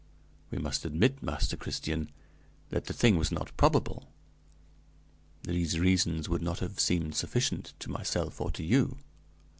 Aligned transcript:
We 0.49 0.57
must 0.57 0.83
admit, 0.83 1.21
Master 1.21 1.55
Christian, 1.55 2.09
that 2.69 2.85
the 2.85 2.91
thing 2.93 3.17
was 3.17 3.31
not 3.31 3.55
probable; 3.55 4.11
these 5.43 5.77
reasons 5.77 6.27
would 6.27 6.41
not 6.41 6.57
have 6.57 6.79
seemed 6.79 7.13
sufficient 7.15 7.75
to 7.77 7.91
myself 7.91 8.41
or 8.41 8.49
to 8.49 8.63
you." 8.63 8.97